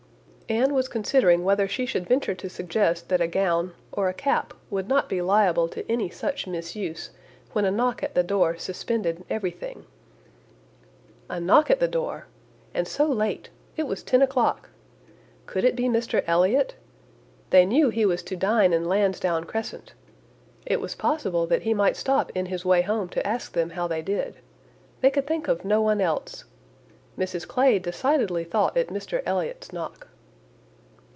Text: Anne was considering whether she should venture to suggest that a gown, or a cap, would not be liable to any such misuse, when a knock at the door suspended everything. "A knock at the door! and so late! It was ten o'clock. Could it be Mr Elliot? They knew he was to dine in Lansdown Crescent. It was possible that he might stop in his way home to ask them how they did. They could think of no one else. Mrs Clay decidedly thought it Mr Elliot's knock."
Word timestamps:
Anne 0.51 0.73
was 0.73 0.89
considering 0.89 1.45
whether 1.45 1.65
she 1.65 1.85
should 1.85 2.05
venture 2.05 2.35
to 2.35 2.49
suggest 2.49 3.07
that 3.07 3.21
a 3.21 3.27
gown, 3.27 3.71
or 3.93 4.09
a 4.09 4.13
cap, 4.13 4.53
would 4.69 4.85
not 4.89 5.07
be 5.07 5.21
liable 5.21 5.69
to 5.69 5.89
any 5.89 6.09
such 6.09 6.45
misuse, 6.45 7.09
when 7.53 7.63
a 7.63 7.71
knock 7.71 8.03
at 8.03 8.15
the 8.15 8.23
door 8.23 8.57
suspended 8.57 9.23
everything. 9.29 9.85
"A 11.29 11.39
knock 11.39 11.71
at 11.71 11.79
the 11.79 11.87
door! 11.87 12.27
and 12.73 12.85
so 12.85 13.05
late! 13.07 13.49
It 13.77 13.83
was 13.87 14.03
ten 14.03 14.21
o'clock. 14.21 14.67
Could 15.45 15.63
it 15.63 15.73
be 15.73 15.85
Mr 15.85 16.21
Elliot? 16.27 16.75
They 17.49 17.65
knew 17.65 17.87
he 17.89 18.05
was 18.05 18.21
to 18.23 18.35
dine 18.35 18.73
in 18.73 18.83
Lansdown 18.83 19.45
Crescent. 19.45 19.93
It 20.65 20.81
was 20.81 20.95
possible 20.95 21.47
that 21.47 21.61
he 21.61 21.73
might 21.73 21.95
stop 21.95 22.29
in 22.35 22.47
his 22.47 22.65
way 22.65 22.81
home 22.81 23.07
to 23.09 23.25
ask 23.25 23.53
them 23.53 23.69
how 23.69 23.87
they 23.87 24.01
did. 24.01 24.35
They 24.99 25.11
could 25.11 25.25
think 25.25 25.47
of 25.47 25.63
no 25.63 25.81
one 25.81 26.01
else. 26.01 26.43
Mrs 27.17 27.47
Clay 27.47 27.79
decidedly 27.79 28.43
thought 28.43 28.75
it 28.75 28.89
Mr 28.89 29.23
Elliot's 29.25 29.71
knock." 29.71 30.09